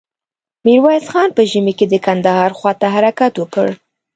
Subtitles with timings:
[0.65, 3.67] ميرويس خان په ژمې کې د کندهار خواته حرکت وکړ.